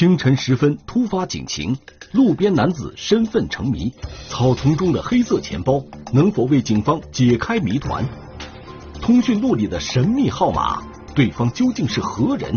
[0.00, 1.76] 清晨时分，突发警情，
[2.12, 3.92] 路边男子身份成谜，
[4.30, 8.02] 草丛中的黑色钱包能否为警方解开谜团？
[9.02, 10.82] 通讯录里的神秘号码，
[11.14, 12.56] 对方究竟是何人？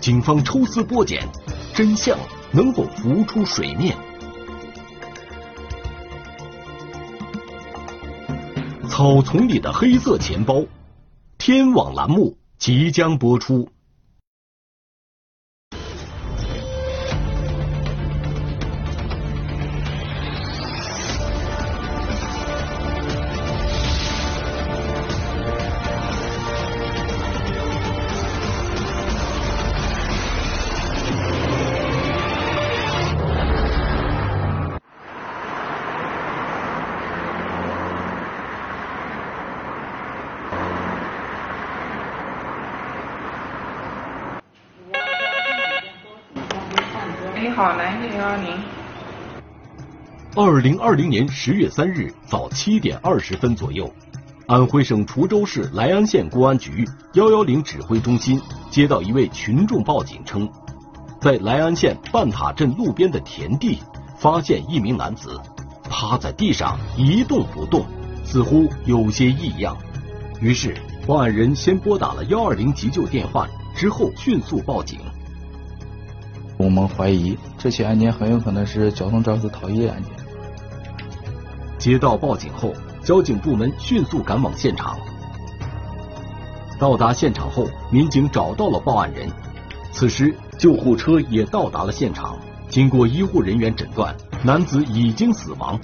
[0.00, 1.28] 警方抽丝剥茧，
[1.72, 2.18] 真相
[2.50, 3.96] 能否浮出水面？
[8.88, 10.64] 草丛里的黑色钱包，
[11.38, 13.68] 天网栏目即将播出。
[47.58, 48.56] 好，南京零二零。
[50.36, 53.92] 二零二零年十月三日早七点二十分左右，
[54.46, 60.48] 安徽省滁州市来安县公安局幺幺零指挥中心接到一位群众报警称，
[61.20, 63.80] 在来安县半塔镇路边的田地
[64.20, 65.36] 发现一名男子
[65.90, 67.84] 趴在地上一动不动，
[68.24, 69.76] 似乎有些异样。
[70.40, 70.76] 于是
[71.08, 75.00] 报案人先拨打了幺二零急救电话，之后迅速报警。
[76.58, 80.12] 我们怀疑这起案件很有可能是交通肇事逃逸案件。
[81.78, 84.98] 接到报警后，交警部门迅速赶往现场。
[86.76, 89.30] 到达现场后，民警找到了报案人。
[89.92, 92.36] 此时，救护车也到达了现场。
[92.68, 94.12] 经过医护人员诊断，
[94.42, 95.80] 男子已经死亡。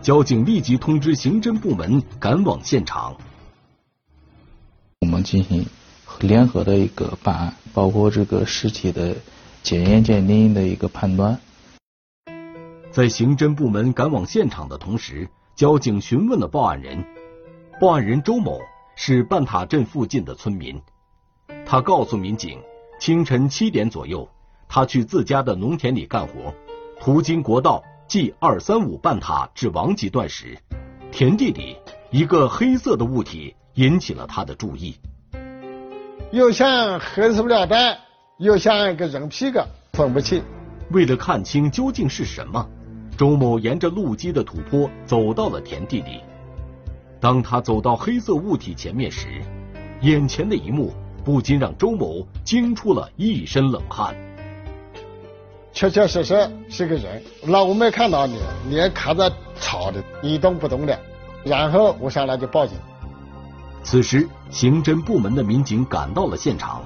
[0.00, 3.14] 交警立即通知刑侦部门赶往现场。
[5.00, 5.66] 我们进行
[6.20, 9.14] 联合的一个办案，包括这个尸体的。
[9.62, 11.38] 检验鉴定的一个判断。
[12.90, 17.04] 在刑侦部门赶往现场的同时，交警询问了报案人。
[17.80, 18.60] 报案人周某
[18.96, 20.80] 是半塔镇附近的村民，
[21.64, 22.58] 他告诉民警，
[22.98, 24.28] 清晨七点左右，
[24.68, 26.52] 他去自家的农田里干活，
[26.98, 30.58] 途经国道 G 二三五半塔至王集段时，
[31.12, 31.76] 田地里
[32.10, 34.96] 一个黑色的物体引起了他的注意，
[36.32, 38.09] 又像黑色布料带。
[38.40, 39.62] 又像一个人皮个，
[39.92, 40.42] 分不清。
[40.92, 42.66] 为了看清究竟是什么，
[43.14, 46.22] 周某沿着路基的土坡走到了田地里。
[47.20, 49.42] 当他走到黑色物体前面时，
[50.00, 54.14] 眼前的一幕不禁让周某惊出了一身冷汗。
[55.74, 60.98] 确确实实是个人，那我没看到你，你卡在草里一动不动的。
[61.44, 62.78] 然后我上来就报警。
[63.82, 66.82] 此时，刑侦部门的民警赶到了现场。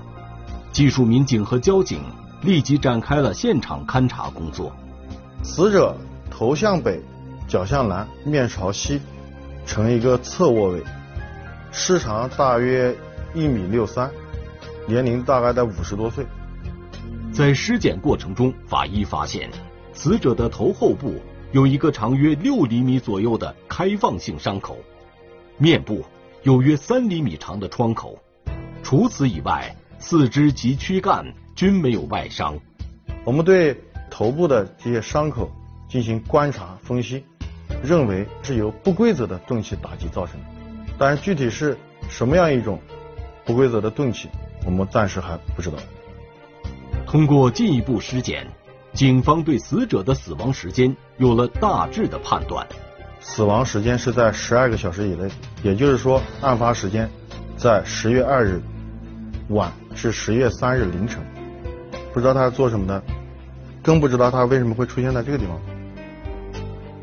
[0.75, 2.01] 技术民警和交警
[2.43, 4.73] 立即展开了现场勘查工作。
[5.45, 5.97] 死者
[6.29, 7.01] 头向北，
[7.47, 9.01] 脚向南，面朝西，
[9.65, 10.83] 呈一个侧卧位，
[11.71, 12.93] 尸长大约
[13.35, 14.11] 一米六三，
[14.89, 16.27] 年龄大概在五十多岁。
[17.33, 19.49] 在尸检过程中，法医发现
[19.93, 21.15] 死者的头后部
[21.53, 24.77] 有一个长约六厘米左右的开放性伤口，
[25.57, 26.05] 面部
[26.43, 28.19] 有约三厘米长的创口。
[28.83, 29.75] 除此以外，
[30.07, 32.61] 四肢及躯干均没有外伤。
[33.25, 33.75] 我们对
[34.11, 35.51] 头部的这些伤口
[35.89, 37.25] 进行观察分析，
[37.83, 40.47] 认为是由不规则的钝器打击造成的。
[40.99, 41.75] 但是具体是
[42.11, 42.79] 什么样一种
[43.47, 44.29] 不规则的钝器，
[44.67, 45.79] 我们暂时还不知道。
[47.07, 48.47] 通过进一步尸检，
[48.93, 52.67] 警方对死者的死亡时间有了大致的判断。
[53.21, 55.31] 死亡时间是在十二个小时以内，
[55.63, 57.09] 也就是说，案发时间
[57.57, 58.61] 在十月二日
[59.49, 59.73] 晚。
[59.95, 61.23] 是十月三日凌晨，
[62.13, 63.03] 不知道他是做什么的，
[63.83, 65.61] 更不知道他为什么会出现在这个地方。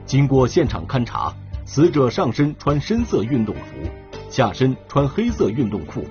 [0.06, 1.34] 经过现场勘查，
[1.66, 3.90] 死者上身穿深色运动服，
[4.30, 6.06] 下身穿黑色运动裤，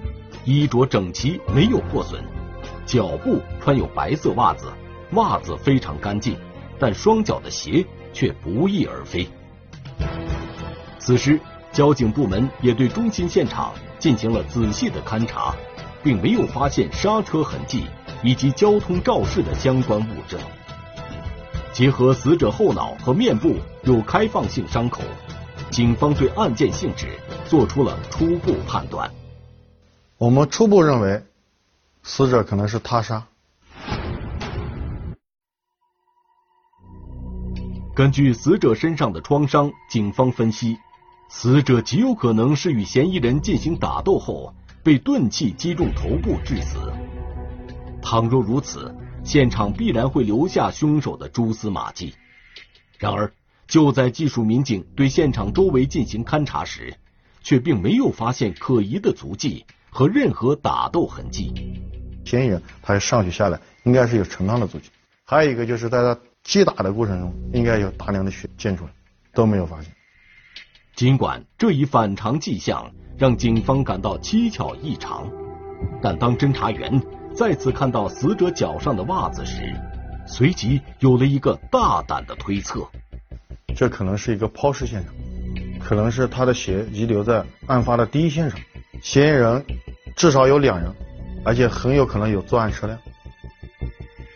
[0.44, 2.22] 衣着整齐，没有破损。
[2.86, 4.66] 脚部穿有白色袜子，
[5.12, 6.36] 袜子非常干净，
[6.78, 9.28] 但双脚的鞋却不翼而飞。
[10.98, 11.38] 此时，
[11.72, 15.54] 交警部门也对中心现场进行了仔细的勘查。
[16.02, 17.86] 并没有发现刹车痕迹
[18.22, 20.40] 以及交通肇事的相关物证。
[21.72, 25.02] 结合死者后脑和面部有开放性伤口，
[25.70, 29.10] 警方对案件性质做出了初步判断。
[30.18, 31.22] 我们初步认为，
[32.02, 33.24] 死者可能是他杀。
[37.94, 40.78] 根据死者身上的创伤，警方分析，
[41.28, 44.54] 死者极有可能是与嫌疑人进行打斗后。
[44.82, 46.78] 被钝器击中头部致死。
[48.02, 52.14] 倘若如此，现场必然会留下凶手的蛛丝马迹。
[52.98, 53.32] 然而，
[53.66, 56.94] 就在技术民警对现场周围进行勘查时，
[57.42, 61.52] 却并没有发现可疑的足迹和任何打斗痕迹。
[62.24, 64.90] 嫌疑人他上去下来，应该是有沉浪的足迹。
[65.24, 68.90] 还有一个就是在他击打的过程中，应该有大量的血溅出来，
[69.32, 69.92] 都没有发现。
[70.94, 75.30] 尽管这一反常迹象让警方感到蹊跷异常，
[76.00, 77.02] 但当侦查员
[77.36, 79.74] 再次看到死者脚上的袜子时，
[80.26, 82.88] 随即有了一个大胆的推测：
[83.76, 85.12] 这可能是一个抛尸现场，
[85.78, 88.58] 可能是他的血遗留在案发的第一现场。
[89.02, 89.62] 嫌疑人
[90.16, 90.90] 至少有两人，
[91.44, 92.98] 而且很有可能有作案车辆。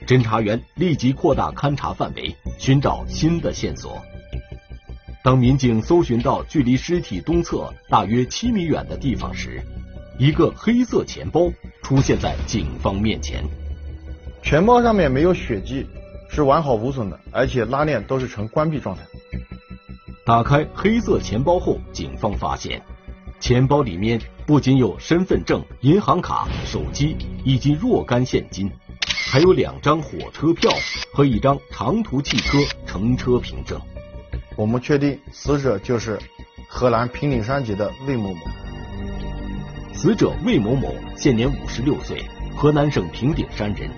[0.06, 3.98] 侦查员立即扩大勘查范围，寻找新的线索。
[5.24, 9.58] 当民警搜寻到距离尸体东侧大约七米远的地方时，
[10.18, 11.50] 一个黑色钱包
[11.82, 13.42] 出现在警方面前。
[14.42, 15.86] 钱包上面没有血迹，
[16.28, 19.02] 是完好无损的，而且拉链都是呈关闭状态。
[20.26, 22.82] 打开黑色钱包后，警方发现，
[23.40, 28.70] 钱包里面不仅有身份证、银行卡、手机以及若干现金，
[29.32, 30.70] 还有两张火车票
[31.14, 33.80] 和一张长途汽车乘车凭证。
[34.56, 36.18] 我们确定死者就是
[36.66, 38.40] 河南平顶山籍的魏某某。
[39.92, 42.22] 死者魏某某现年五十六岁，
[42.54, 43.88] 河南省平顶山人。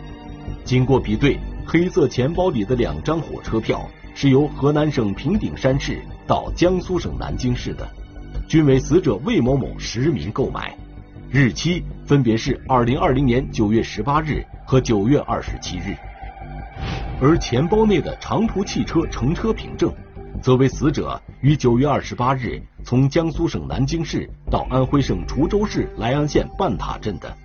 [0.64, 7.88] 经过比对，黑色钱包里的两张火车票是由河南省平顶山市到江苏省南京市的，
[8.46, 10.76] 均为死者魏某某实名购买，
[11.30, 15.96] 日期分别是二零二零年九月十八日和九月二十七日。
[17.20, 19.92] 而钱包内的长途汽车乘车凭证。
[20.42, 27.36] 则为死者于九月二十八日从江苏省南京市到安徽省滁州市来安县半塔镇的，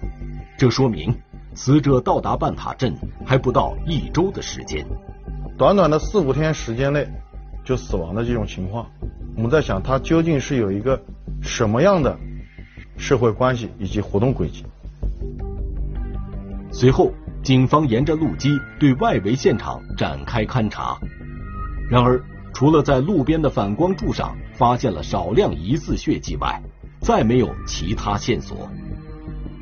[0.57, 1.15] 这说明
[1.55, 2.95] 死者到达半塔镇
[3.25, 4.85] 还不到一周的时间。
[5.57, 7.07] 短短的四五天时间内
[7.63, 8.85] 就死亡的这种情况，
[9.35, 11.01] 我们在想他究竟是有一个
[11.41, 12.15] 什么样的
[12.97, 14.63] 社会关系以及活动轨迹。
[16.71, 17.11] 随后，
[17.41, 18.49] 警方沿着路基
[18.79, 20.99] 对外围现场展开勘查，
[21.89, 22.21] 然而。
[22.61, 26.61] 除了在路边的反光柱上发现了少量疑似血迹外，
[26.99, 28.69] 再没有其他线索。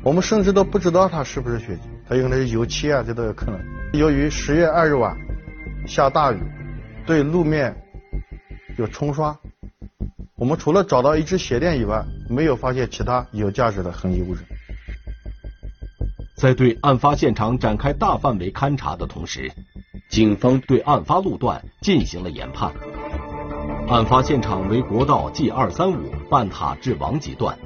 [0.02, 3.58] 我们甚至都不知道它是不是血迹，它有可能是油漆啊，这都有可能。
[3.94, 5.16] 由于十月二日晚
[5.86, 6.42] 下大雨，
[7.06, 7.74] 对路面
[8.76, 9.34] 有冲刷，
[10.36, 14.42] 我们除了找到一只鞋垫以外，没有发现其他有价值的痕迹物质。
[16.36, 19.50] 在对案发现场展开大范围勘查的同时。
[20.10, 22.72] 警方对案发路段进行了研判。
[23.90, 27.58] 案发现场为国道 G 二三五半塔至王集段，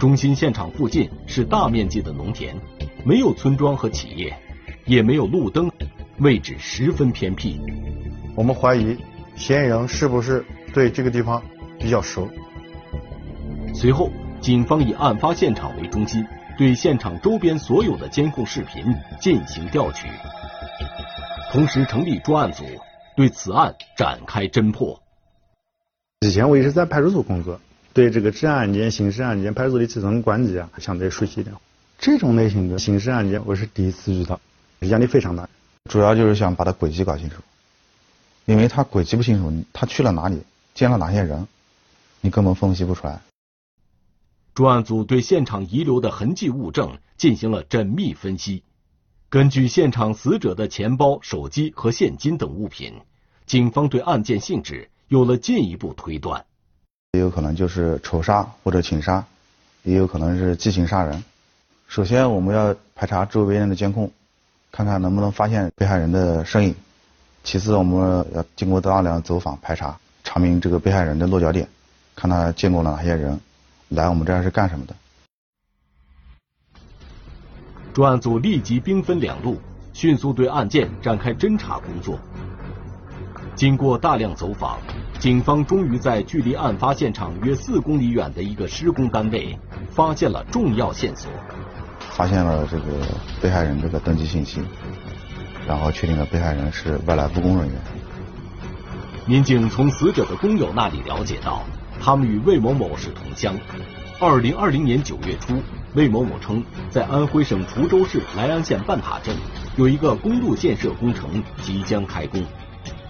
[0.00, 2.56] 中心现场附近是大面积的农田，
[3.04, 4.36] 没有村庄和企业，
[4.84, 5.70] 也没有路灯，
[6.18, 7.60] 位置十分偏僻。
[8.34, 8.98] 我们怀疑
[9.36, 10.44] 嫌疑人是不是
[10.74, 11.40] 对这个地方
[11.78, 12.28] 比较熟。
[13.72, 16.26] 随后，警方以案发现场为中心，
[16.58, 20.08] 对现场周边所有的监控视频进行调取。
[21.52, 22.64] 同时成立专案组，
[23.14, 25.00] 对此案展开侦破。
[26.22, 27.58] 以前我一直在派出所工作，
[27.94, 31.56] 对这个治安案件、刑事案件，派出所的基层管理啊，相对熟悉一点。
[31.98, 34.38] 这种类型的刑事案件，我是第一次遇到，
[34.80, 35.48] 压力非常大。
[35.90, 37.36] 主要就是想把他轨迹搞清楚，
[38.44, 40.42] 因为他轨迹不清楚，他去了哪里，
[40.74, 41.48] 见了哪些人，
[42.20, 43.22] 你根本分析不出来。
[44.52, 48.62] 专案组对现场遗留的痕迹物证进行了缜密分析。
[49.30, 53.00] 根据现场死者的钱包、手机和现金等物品，
[53.46, 56.44] 警方对案件性质有了进一步推断。
[57.14, 59.24] 也有可能就是仇杀或者情杀，
[59.82, 61.24] 也有可能是激情杀人。
[61.88, 64.12] 首先，我们要排查周围人的监控，
[64.70, 66.76] 看看能不能发现被害人的身影。
[67.42, 71.68] 其次，我们要经过大量走访排查，查明这个被害人的落脚点，
[72.14, 73.40] 看他见过了哪些人，
[73.88, 74.94] 来我们这儿是干什么的。
[77.92, 79.60] 专案组立即兵分两路，
[79.92, 82.16] 迅速对案件展开侦查工作。
[83.54, 84.78] 经过大量走访，
[85.18, 89.58] 警方终于在距离案发现场约四公里远的一个施工单位
[89.90, 91.30] 发现了重要线索。
[91.98, 93.06] 发现了这个
[93.42, 94.62] 被害人这个登记信息，
[95.66, 97.76] 然后确定了被害人是外来务工人员。
[99.26, 101.62] 民警从死者的工友那里了解到，
[102.00, 103.54] 他们与魏某某是同乡。
[104.18, 105.54] 二零二零年九月初。
[105.94, 109.34] 魏某某称，在安徽省滁州市来安县半塔镇
[109.76, 112.40] 有一个公路建设工程即将开工，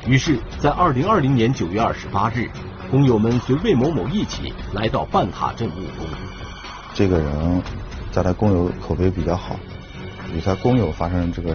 [0.07, 2.51] 于是，在二零二零年九月二十八日，
[2.91, 6.07] 工友们随魏某某一起来到半塔镇务工。
[6.95, 7.63] 这个人
[8.11, 9.57] 在他工友口碑比较好，
[10.35, 11.55] 与他工友发生这个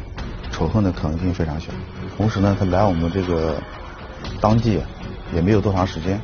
[0.51, 1.71] 仇恨的可能性非常小。
[2.15, 3.59] 同时呢，他来我们这个
[4.39, 4.79] 当地
[5.33, 6.21] 也没有多长时间，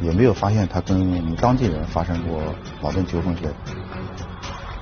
[0.00, 2.42] 也没有发现他跟我们当地人发生过
[2.80, 3.54] 矛盾纠纷之类的。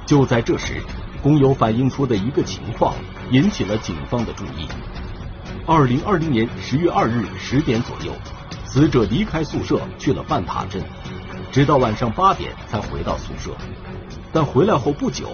[0.07, 0.81] 就在这时，
[1.21, 2.95] 工友反映出的一个情况
[3.33, 4.69] 引起了警方的注意。
[5.67, 8.12] 二零二零年十月二日十点左右，
[8.64, 10.83] 死者离开宿舍去了半塔镇，
[11.52, 13.57] 直到晚上八点才回到宿舍。
[14.33, 15.29] 但回来后不久，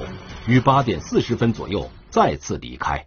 [0.47, 3.07] 于八点四十分左右再次离开。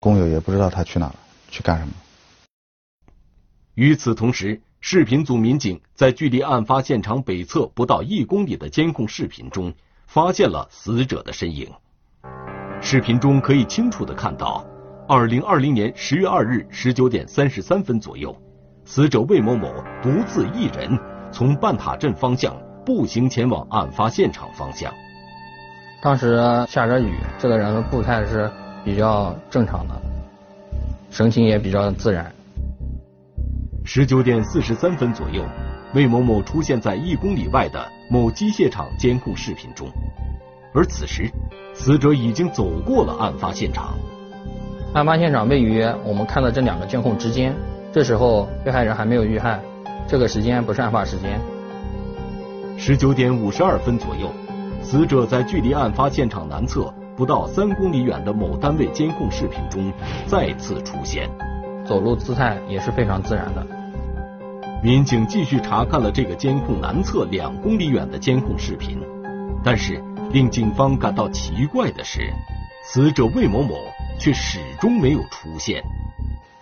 [0.00, 1.14] 工友也不知道他去哪了，
[1.50, 1.92] 去干什么。
[3.74, 9.72] 与此同时，视频组民警在距离案发现场北侧不到一公里的监控视频中，
[10.06, 11.70] 发现了死者的身影。
[12.80, 14.64] 视频中可以清楚的看到，
[15.12, 18.32] 二零二零年十月二日十九点三十三分左右，
[18.84, 19.66] 死者魏某某
[20.00, 20.96] 独自一人
[21.32, 24.94] 从半塔镇方向步行前往案发现场方向。
[26.00, 26.36] 当时
[26.68, 28.48] 下着雨，这个人的步态是
[28.84, 30.00] 比较正常的，
[31.10, 32.32] 神情也比较自然。
[33.84, 35.44] 十九点四十三分左右，
[35.92, 39.88] 魏某某出现在一公里外的某机械厂监控视频中，
[40.72, 41.28] 而此时，
[41.74, 43.98] 死者已经走过了案发现场。
[44.92, 47.54] 案发现场位于我们看到这两个监控之间，
[47.92, 49.60] 这时候被害人还没有遇害，
[50.08, 51.40] 这个时间不是案发时间。
[52.76, 54.32] 十九点五十二分左右，
[54.82, 59.92] 死者在距离案发现场南侧不到三公里远的某单位监控视频中
[60.26, 61.30] 再次出现，
[61.84, 63.64] 走路姿态也是非常自然的。
[64.82, 68.98] 民警继续查看了这个监控南侧两公里远的监控视频，
[69.62, 72.32] 但是令警方感到奇怪的是，
[72.82, 73.74] 死者魏某某
[74.20, 75.82] 却始终没有出现。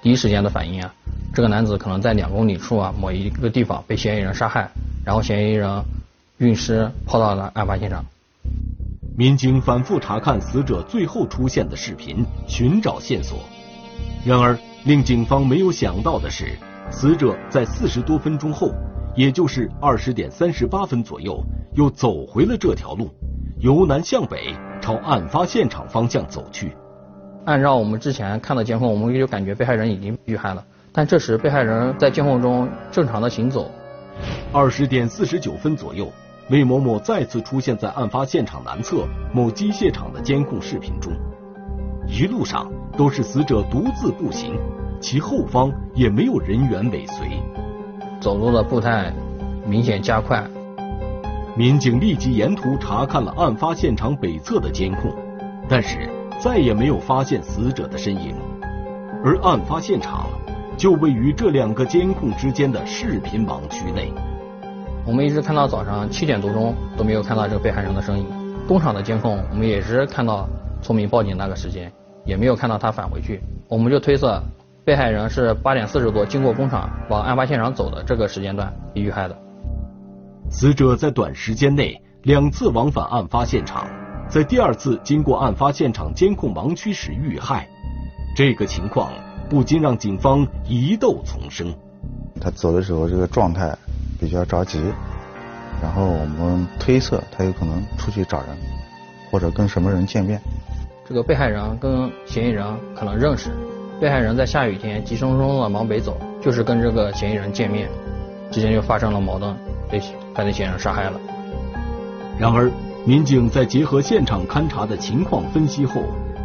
[0.01, 0.95] 第一时间的反应啊，
[1.35, 4.71] 这个男子可能在两公里处啊某一个地方被嫌疑人杀害，
[5.05, 5.83] 然后嫌疑人
[6.39, 8.05] 运尸抛到了案发现场。
[9.17, 13.41] 民警反复查看死者最后出现的视频，寻找线索。
[14.25, 16.57] 然而，令警方没有想到的是。
[16.91, 18.73] 死者在四十多分钟后，
[19.15, 23.11] 也就是二十点三十八分左右，又走回了这条路，
[23.59, 26.73] 由南向北朝案发现场方向走去。
[27.49, 30.63] 按照我们之前看的监控，我们就感觉被害人已经遇害了。
[30.93, 33.71] 但这时被害人在监控中正常的行走。
[34.53, 36.13] 二十点四十九分左右，
[36.51, 41.11] 魏某某再次出现在案发现场南侧某机械厂的监控视频中，
[42.07, 44.55] 一路上都是死者独自步行。
[45.01, 47.29] 其后方也没有人员尾随，
[48.21, 49.11] 走路的步态
[49.67, 50.47] 明显加快。
[51.57, 55.11] 民警立即沿途查看了案发现场北侧的监控，
[55.67, 58.35] 但是再也没有发现死者的身影。
[59.25, 60.29] 而案发现场
[60.77, 64.13] 就位于这两个监控之间的视频盲区内。
[65.05, 68.27] 我们一直看到早上七点多钟都没有看到这个被害人的身影。
[68.67, 70.49] 工厂的监控我们也是看到
[70.81, 71.93] 村民报警那个时间，
[72.25, 73.41] 也没有看到他返回去。
[73.69, 74.43] 我们就推测。
[74.85, 79.37] 被害人是八点四十多经过工厂往案发现场走的这个时间段遇害的。
[80.51, 83.87] 死者在短时间内两次往返案发现场，
[84.29, 87.67] 在第二次经过案发现场监控盲区时遇害，
[88.37, 89.11] 这个情况
[89.49, 91.75] 不禁让警方疑窦丛生。
[92.39, 93.75] 他走的时候这个状态
[94.21, 94.83] 比较着急，
[95.83, 98.49] 然后我们推测他有可能出去找人，
[99.31, 100.39] 或者跟什么人见面。
[101.09, 103.51] 这个被害人跟嫌疑人可能认识。
[103.99, 107.89] 被害人在下雨天急匆匆的往北走，就是跟这个嫌疑人见面，
[108.53, 109.57] 之间就发生了矛盾，
[109.91, 109.99] 被
[110.35, 111.19] 犯罪嫌疑人杀害了。
[112.39, 112.71] 然而，
[113.07, 116.03] 民警在结合现场勘查的情况分析后，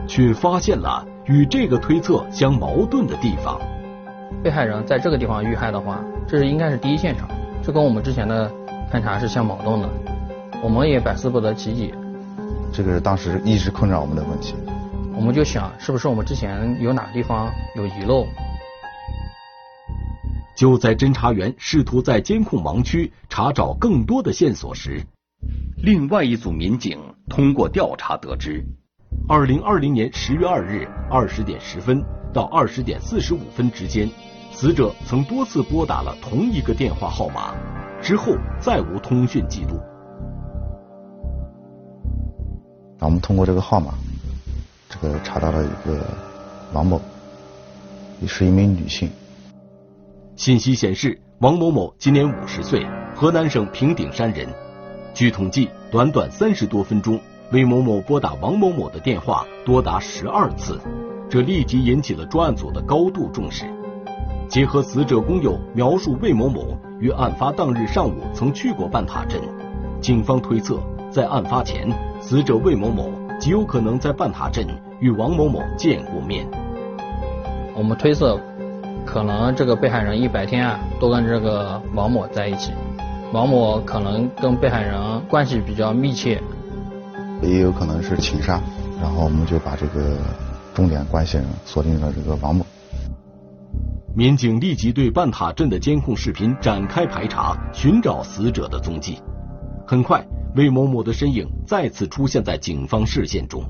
[0.08, 3.60] 却发现了与这个推测相矛盾的地方。
[4.42, 7.28] 被害人在这个地方遇害的话，这是应该是第一现场，
[7.62, 8.50] 这跟我们之前的
[8.92, 9.90] 勘查是相矛盾的，
[10.64, 11.94] 我们也百思不得其解。
[12.72, 14.56] 这个是当时一直困扰我们的问题。
[15.16, 18.26] 我们就想，是不是我们之前有哪个地方有遗漏？
[20.56, 25.04] 就在侦查员试图在监控盲区查找更多的线索时，
[25.84, 26.98] 另外一组民警
[27.28, 28.64] 通过调查得知，
[29.28, 32.02] 二零二零年十月二日二十点十分
[32.34, 34.10] 到二十点四十五分之间，
[34.54, 37.54] 死者曾多次拨打了同一个电话号码，
[38.02, 39.78] 之后再无通讯记录。
[42.98, 43.94] 那我们通过这个号码。
[44.88, 46.02] 这个查到了一个
[46.72, 47.02] 王某，
[48.22, 49.10] 也是一名女性。
[50.38, 54.48] 信息显示，王某某今年五十岁，河南省平顶山人。
[55.14, 57.20] 据统计，短短三十多分钟，
[57.52, 60.80] 魏某某拨打王某某的电话多达十二次，
[61.30, 63.66] 这立即引起了专案组的高度重视。
[64.50, 69.40] 结合死者工友描述，魏某某于案发当日上午曾去过半塔镇，
[70.02, 70.80] 警方推测，
[71.12, 71.88] 在案发前，
[72.20, 74.66] 死者魏某某极有可能在半塔镇。
[75.00, 76.48] 与王某某见过面。
[77.76, 78.40] 我们推测，
[79.06, 82.72] 可能这个被害人一白天啊都跟这个王某在一起，
[83.34, 86.40] 王某可能跟被害人关系比较密切，
[87.42, 88.62] 也有可能是情杀。
[89.02, 90.18] 然后我们就把这个
[90.76, 92.64] 重点关系人锁定了这个王某。
[94.16, 99.20] 民警立即对半塔镇的监控视频展开排查，寻找死者的踪迹。
[99.88, 100.24] 很快，
[100.56, 103.64] 魏某某的身影再次出现在警方视线中。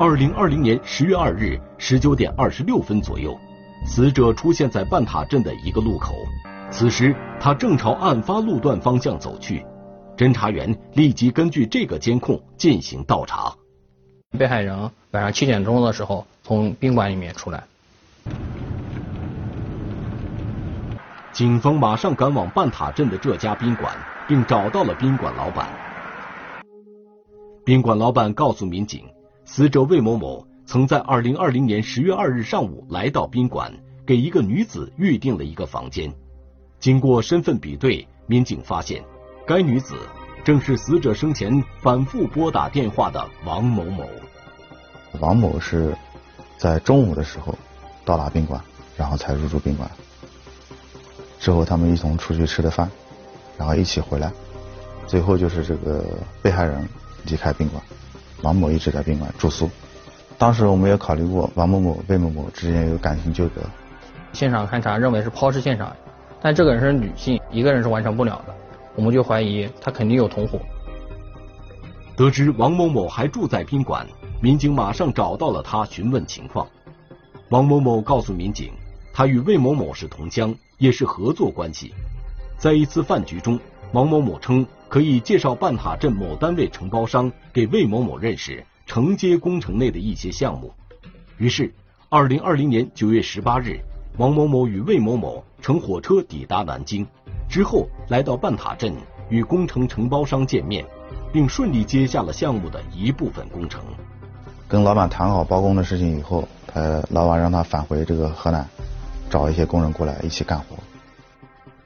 [0.00, 3.36] 二零二零年十月二日十九点二十六分左右，
[3.84, 6.14] 死者出现在半塔镇的一个路口。
[6.76, 9.64] 此时，他正朝案发路段方向走去。
[10.16, 13.54] 侦查员立即根据这个监控进行倒查。
[14.36, 17.62] 被害人晚上七点钟的时候从宾馆里面出来。
[21.32, 25.68] 警方马上赶往半塔镇的这家宾馆，并找到了宾馆老板。
[27.64, 29.04] 宾馆老板告诉民警，
[29.44, 33.72] 死者魏某某曾在二零二零年十月二日上午来到宾馆，
[34.04, 36.12] 给一个女子预定了一个房间。
[36.84, 39.02] 经过身份比对，民警发现，
[39.46, 39.96] 该女子
[40.44, 44.04] 正是死者生前反复拨打电话的王某某。
[45.18, 45.96] 王某是
[46.58, 47.56] 在中午的时候
[48.04, 48.60] 到达宾馆，
[48.98, 49.90] 然后才入住宾馆。
[51.40, 52.90] 之后，他们一同出去吃的饭，
[53.56, 54.30] 然后一起回来，
[55.06, 56.04] 最后就是这个
[56.42, 56.86] 被害人
[57.24, 57.82] 离开宾馆，
[58.42, 59.70] 王某一直在宾馆住宿。
[60.36, 63.62] 当时我们也考虑过王某某、魏某某之间有感情纠葛。
[64.34, 65.96] 现场勘查认为是抛尸现场，
[66.44, 68.54] 但这个人是女性，一个人是完成不了的，
[68.96, 70.60] 我们就怀疑他肯定有同伙。
[72.14, 74.06] 得知王某某还住在宾馆，
[74.42, 76.68] 民警马上找到了他询问情况。
[77.48, 78.70] 王某某告诉民警，
[79.10, 80.54] 他与魏某某是同乡。
[80.76, 81.94] 也是合作关系。
[82.58, 83.58] 在一次饭局中，
[83.92, 90.74] 王某某称可以介绍半塔镇某单位承包商给魏某某认识，承接工程内的一些项目。
[91.38, 91.72] 于是，
[92.08, 93.78] 二零二零年九月十八日，
[94.16, 97.04] 王某某与魏某某乘火车抵达南京，
[97.48, 98.94] 之后来到半塔镇
[99.28, 100.84] 与工程承包商见面，
[101.32, 103.82] 并顺利接下了项目的一部分工程。
[104.68, 108.64] 跟老板谈好包工的事情以后，他老板让他返回这个河南。
[109.30, 110.76] 找一些工人过来一起干活。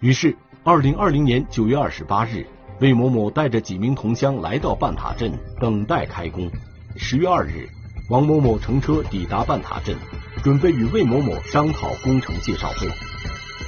[0.00, 2.46] 于是，二零二零年九月二十八日，
[2.78, 6.50] 魏某某带着几名同乡来到半塔镇等待开工。
[6.96, 7.66] 十月二日，
[8.10, 9.96] 王某某乘车抵达半塔镇，
[10.42, 12.88] 准备与魏某某商讨工程介绍费。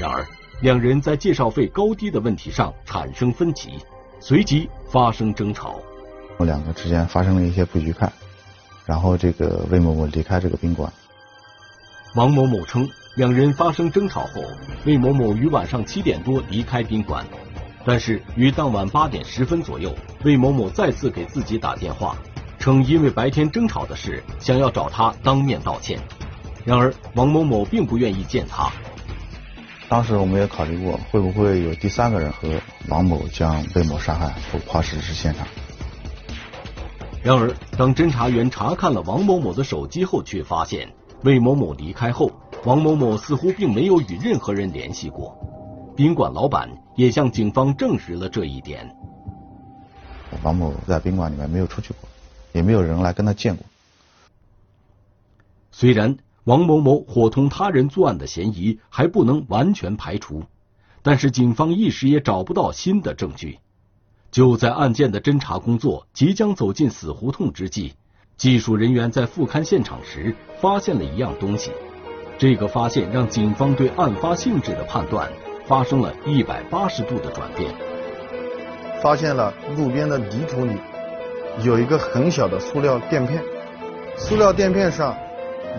[0.00, 0.26] 然而，
[0.60, 3.70] 两人在介绍费高低的问题上产生分歧，
[4.20, 5.80] 随即发生争吵。
[6.38, 8.10] 我两个之间发生了一些不愉快，
[8.86, 10.92] 然后这个魏某某离开这个宾馆。
[12.14, 12.88] 王某某称。
[13.16, 14.40] 两人发生争吵后，
[14.86, 17.26] 魏某某于晚上七点多离开宾馆，
[17.84, 19.92] 但是于当晚八点十分左右，
[20.24, 22.16] 魏某某再次给自己打电话，
[22.60, 25.98] 称因为白天争吵的事，想要找他当面道歉。
[26.64, 28.70] 然而王某某并不愿意见他。
[29.88, 35.46] 当时我们也考虑过，会不会有第三个人和王某将魏某杀害后抛尸至现场。
[37.22, 40.88] 然而当侦查员查看了王某某的手机后，却发现
[41.22, 42.30] 魏某某离开后。
[42.64, 45.34] 王某某似乎并没有与任何人联系过，
[45.96, 48.94] 宾馆老板也向警方证实了这一点。
[50.42, 52.08] 王某在宾馆里面没有出去过，
[52.52, 53.64] 也没有人来跟他见过。
[55.72, 60.42] 虽然王某某伙同他人作案的嫌疑还不能完全排除，
[61.02, 63.58] 但是警方一时也找不到新的证据。
[64.30, 67.94] 就在案件的侦查工作即将走进死胡同之际，
[68.36, 71.72] 技术人员在复勘现场时发现了一样东西。
[72.38, 75.30] 这个发现让警方对案发性质的判断
[75.66, 77.74] 发生了一百八十度的转变。
[79.02, 80.74] 发现了路边的泥土里
[81.62, 83.42] 有一个很小的塑料垫片，
[84.16, 85.14] 塑料垫片上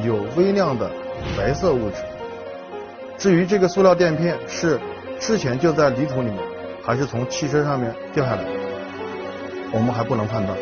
[0.06, 0.89] 有微量的
[1.38, 1.97] 白色物质。
[3.17, 4.80] 至于这个塑料垫片是
[5.19, 6.38] 之前就在泥土里面，
[6.84, 8.49] 还是从汽车上面掉下来的，
[9.71, 10.58] 我们还不能判断。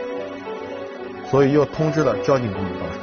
[1.29, 2.97] 所以又通知了交警部门到场。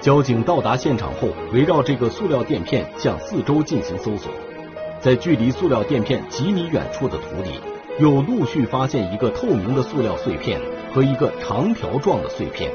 [0.00, 4.32] 交警到达现场后，围绕这个塑料垫片向四周进行搜索，
[5.00, 7.60] 在距离塑料垫片几米远处的土里，
[7.98, 10.60] 又陆续发现一个透明的塑料碎片
[10.94, 12.70] 和一个长条状的碎片。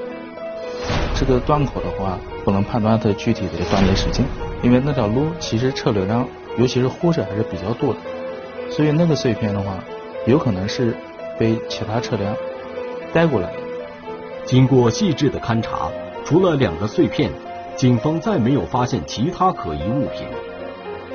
[1.15, 4.25] 这个断口的话，不能判断它具体的断裂时间，
[4.61, 6.27] 因为那条路其实车流量，
[6.57, 7.99] 尤其是货车还是比较多的，
[8.69, 9.83] 所以那个碎片的话，
[10.25, 10.95] 有可能是
[11.37, 12.35] 被其他车辆
[13.13, 13.57] 带过来的。
[14.45, 15.89] 经过细致的勘查。
[16.23, 17.29] 除了两个碎片，
[17.75, 20.25] 警方再没有发现其他可疑物品。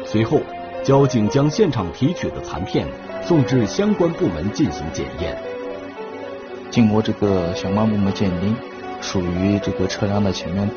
[0.05, 0.41] 随后，
[0.83, 2.87] 交警将现场提取的残片
[3.23, 5.35] 送至相关部门进行检验。
[6.71, 8.55] 经过这个相关部门鉴定，
[9.07, 10.69] 属于这个车辆的前面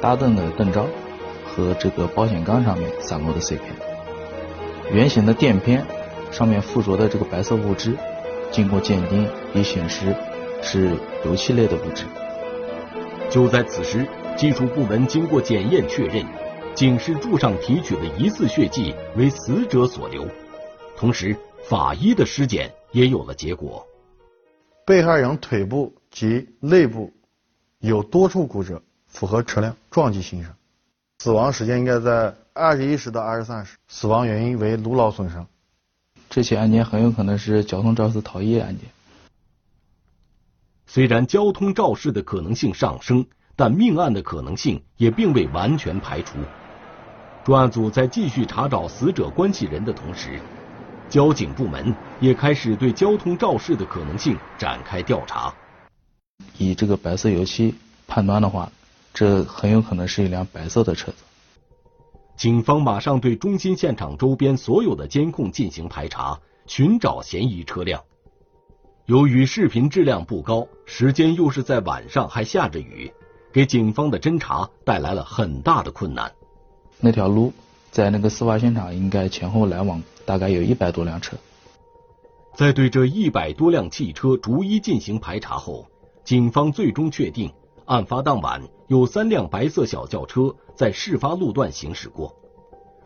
[0.00, 0.86] 大灯的灯罩
[1.44, 3.68] 和这个保险杠上面散落的碎片。
[4.90, 5.84] 圆形的垫片
[6.32, 7.94] 上面附着的这个白色物质，
[8.50, 10.16] 经过鉴定也显示
[10.62, 12.06] 是油漆类的物质。
[13.28, 14.06] 就在此时，
[14.38, 16.24] 技术部门经过检验确认，
[16.74, 20.26] 警示柱上提取的疑似血迹为死者所留，
[20.96, 21.36] 同时
[21.68, 23.86] 法医的尸检也有了结果。
[24.86, 27.12] 被害人腿部及肋部
[27.78, 30.52] 有多处骨折，符合车辆撞击形成。
[31.18, 35.46] 死亡时间应该在二十一时到二十三时，死亡原因为颅脑损伤。
[36.28, 38.86] 这起案件很有可能是交通肇事逃逸案件。
[40.86, 46.38] 虽然交通肇事的可能性上升，但命案的可能性也并未完全排除。
[47.44, 50.40] 专案组在继续查找死者关系人的同时，
[51.08, 55.54] 交警部门也开始对交通肇事的可能性展开调查。
[56.58, 57.74] 以这个白色油漆
[58.06, 58.72] 判断的话，
[59.12, 61.18] 这很有可能是一辆白色的车子。
[62.36, 68.02] 警方马上对中心现场周边所有的监控进行排查，寻找嫌疑车辆。
[69.06, 73.12] 由于视频质量不高，时间又是在晚上，还下着雨，
[73.52, 76.32] 给警方的侦查带来了很大的困难。
[76.98, 77.52] 那条路
[77.90, 81.36] 在那个事发现场应该前后来往大概有一百多辆车。
[82.54, 85.86] 在对这一百多辆汽车逐一进行排查后，
[86.26, 87.52] 警方最终确定，
[87.84, 92.34] 案发当晚有三辆白色小轿车在事发路段行驶过。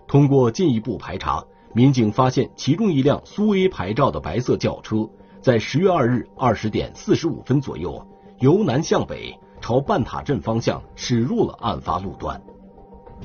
[0.09, 5.06] 通过进一步排查，民警发现其中一辆苏 A 牌照的白色轿车。
[5.42, 8.06] 在十月二日二十点四十五分左右，
[8.38, 12.40] 由南向北朝半塔镇方向驶入了案发路段。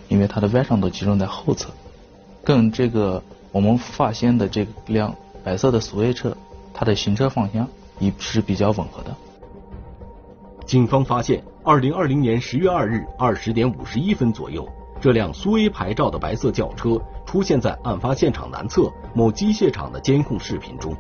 [0.10, 1.70] 因为它的外伤都集中在后侧，
[2.44, 6.36] 跟这个我们发现的这辆白色的苏 A 车，
[6.74, 9.16] 它的行车方向也是比较吻合的。
[10.66, 14.68] 警方发现，二零二零年十月二日二十点五十一分左右，
[15.00, 20.92] 这辆苏 A 牌照的白色轿车出现在案发现场南侧某机械厂的监控视频中。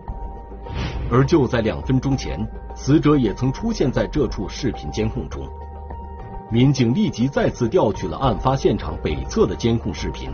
[1.09, 2.39] 而就在两分钟前，
[2.75, 5.41] 死者也曾出现在这处视频监控中。
[6.51, 10.29] 民警立即再次调取了案发现场北侧的监控视频，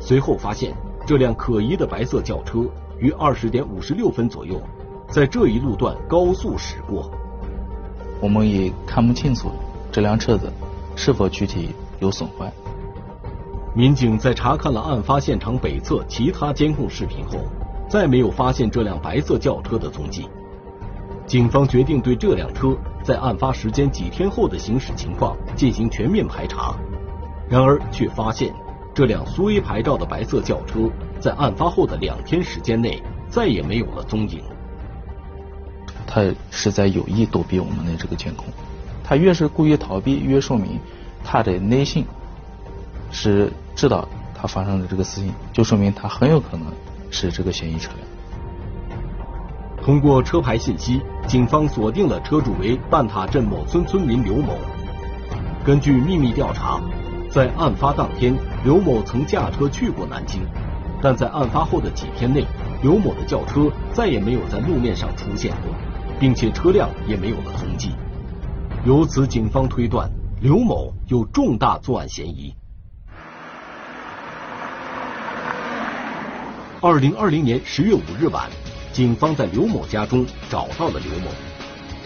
[0.00, 0.74] 随后发现
[1.06, 2.60] 这辆可疑的白色轿车
[2.98, 4.58] 于二十点五十六分左右，
[5.10, 7.10] 在这一路段高速驶过。
[8.24, 9.50] 我们也看不清楚
[9.92, 10.50] 这辆车子
[10.96, 12.50] 是否具体有损坏。
[13.74, 17.38] 民警在查看了案发现场北侧其他监控视频后。
[17.86, 20.26] 再没有发现这辆白色轿车的踪迹，
[21.26, 26.74] 警方决定对这辆车在案发时间几天后的行驶情况进行全面排查。
[27.46, 28.52] 然而，却发现
[28.94, 34.42] 这辆苏 A 牌照的白色轿车在案发后的两天时间内再也没有了踪影。
[36.14, 36.22] 他
[36.52, 38.46] 是在有意躲避我们的这个监控，
[39.02, 40.78] 他越是故意逃避，越说明
[41.24, 42.06] 他的内心
[43.10, 46.66] 是知道他发生的这个事情，就说明他很有可能。
[47.16, 48.08] 是这个嫌疑车辆。
[49.80, 54.58] 通过车牌信息，警方锁定了车主为半塔镇某村村民刘某。
[55.64, 56.80] 根据秘密调查，
[57.30, 60.42] 在案发当天，刘某曾驾车去过南京，
[61.00, 62.44] 但在案发后的几天内，
[62.82, 65.72] 刘某的轿车再也没有在路面上出现过，
[66.18, 67.92] 并且车辆也没有了踪迹。
[68.84, 72.54] 由此，警方推断刘某有重大作案嫌疑。
[76.80, 78.50] 二零二零年十月五日晚，
[78.92, 81.30] 警方在刘某家中找到了刘某。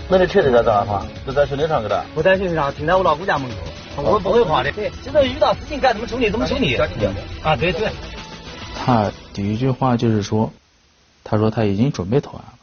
[0.08, 1.04] 那你车在哪干哈？
[1.26, 2.04] 就在修理厂给的。
[2.14, 3.56] 我在修理厂停在我老姑家门口。
[4.00, 4.70] 我不会花的。
[4.70, 6.76] 对，现在遇到事情该怎么处理怎么处理。
[6.76, 7.90] 啊，对对。
[8.76, 10.52] 他第一句话就是说，
[11.24, 12.57] 他说他已经准备投案了，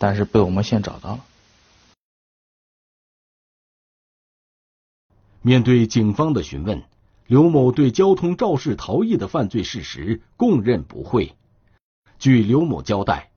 [0.00, 1.20] 但是被我们先找到了。
[5.42, 6.82] 面对警方的询问。
[7.26, 11.36] 刘某对交通肇事逃逸的犯罪事实供认不讳。
[12.18, 13.30] 据刘某交代，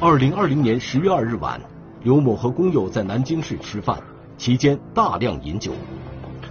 [0.00, 1.60] 二零二零年十月二日晚，
[2.02, 4.02] 刘某和工友在南京市吃饭，
[4.36, 5.72] 期间大量饮酒。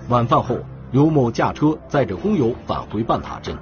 [0.08, 0.58] 晚饭后，
[0.93, 3.58] 刘某驾车载着工友返回半塔镇，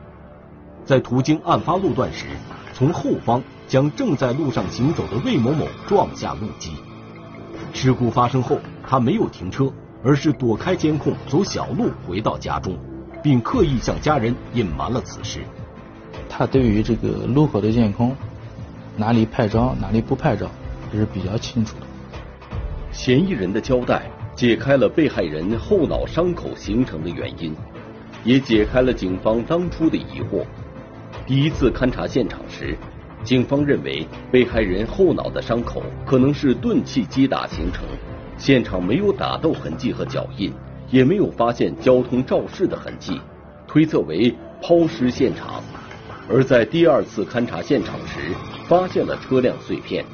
[0.85, 2.27] 在途经案发路段时，
[2.75, 6.71] 从后方将正在路上行走的魏某某撞下路基。
[7.73, 9.71] 事故发生后，他没有停车，
[10.03, 12.77] 而是躲开监控，走小路回到家中。
[13.23, 15.39] 并刻意向家人隐瞒了此事。
[16.29, 18.15] 他对于这个路口的监控，
[18.95, 20.47] 哪里拍照，哪里不拍照，
[20.91, 21.87] 这是比较清楚的。
[22.91, 24.03] 嫌疑人的交代
[24.35, 27.55] 解开了被害人后脑伤口形成的原因，
[28.23, 30.45] 也解开了警方当初的疑惑。
[31.25, 32.77] 第一次勘查现场时，
[33.25, 37.83] 警方认为被害人后脑的伤口可能是钝器击打形成，
[38.37, 40.53] 现场没有打斗痕迹和脚印，
[40.91, 43.19] 也没有发现交通肇事的痕迹，
[43.67, 45.63] 推测为抛尸现场。
[46.29, 48.19] 而在第二次勘查现场时，
[48.67, 50.05] 发现了车辆碎片，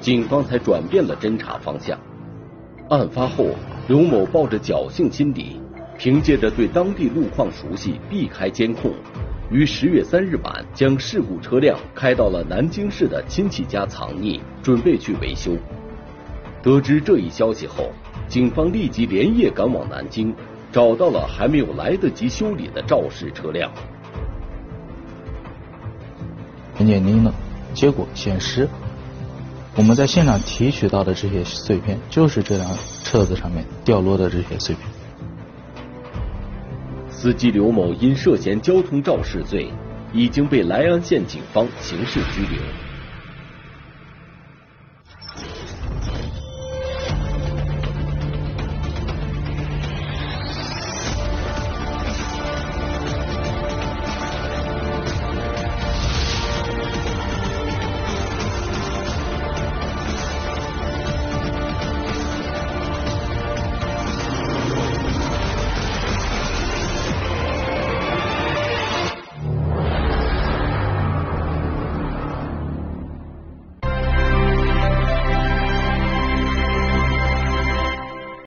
[0.00, 1.98] 警方才转变了侦查方向。
[2.88, 3.50] 案发后，
[3.88, 5.60] 刘某抱着侥幸心理，
[5.98, 8.92] 凭借着对当地路况熟悉，避开监控，
[9.50, 15.56] 于十月三日晚将事故车辆开到了南京市的亲戚家藏匿，准备去维修。
[16.62, 17.90] 得知这一消息后，
[18.26, 20.34] 警方立即连夜赶往南京，
[20.72, 23.70] 找到了还没有来得及修理的肇事车辆。
[26.78, 27.32] 验定了，
[27.74, 28.68] 结果显示。
[29.76, 32.70] 我们在现场提取到的这些碎片，就是这辆
[33.02, 34.88] 车子上面掉落的这些碎片。
[37.24, 39.66] 司机刘某因涉嫌交通肇事罪，
[40.12, 42.83] 已经被莱安县警方刑事拘留。